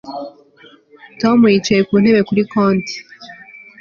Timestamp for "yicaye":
1.53-1.81